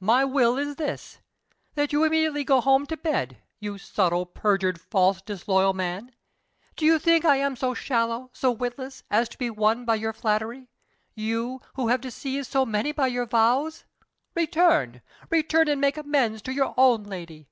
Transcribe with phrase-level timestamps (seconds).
[0.00, 1.20] My will is this:
[1.76, 6.14] that you immediately go home to bed, you subtle, perjured, false, disloyal man!
[6.76, 10.12] Do you think I am so shallow, so witless, as to be won by your
[10.12, 10.68] flattery
[11.14, 13.84] you, who have deceived so many with your vows!
[14.34, 15.00] Return,
[15.30, 17.48] return, and make amends to your own lady.